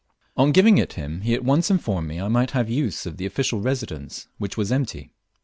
[0.35, 3.17] On giving it him, he at once informed me I might have the use of
[3.17, 5.11] the official residence which was empty.